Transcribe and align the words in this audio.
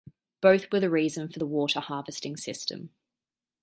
Both 0.41 0.71
were 0.71 0.79
the 0.79 0.89
reason 0.89 1.29
for 1.29 1.37
the 1.37 1.45
water 1.45 1.79
harvesting 1.79 2.35
system. 2.35 2.89